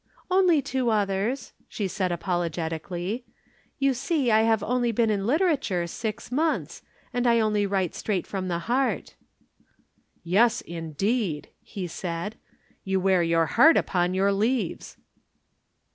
"Only 0.31 0.63
two 0.63 0.89
others," 0.89 1.53
she 1.69 1.87
said 1.87 2.11
apologetically. 2.11 3.23
"You 3.77 3.93
see 3.93 4.31
I 4.31 4.41
have 4.41 4.63
only 4.63 4.91
been 4.91 5.11
in 5.11 5.27
literature 5.27 5.85
six 5.85 6.31
months 6.31 6.81
and 7.13 7.27
I 7.27 7.39
only 7.39 7.67
write 7.67 7.93
straight 7.93 8.25
from 8.25 8.47
the 8.47 8.57
heart." 8.65 9.13
"Yes, 10.23 10.61
indeed!" 10.61 11.49
he 11.61 11.85
said. 11.85 12.35
"You 12.83 12.99
wear 12.99 13.21
your 13.21 13.45
heart 13.45 13.77
upon 13.77 14.15
your 14.15 14.31
leaves." 14.33 14.97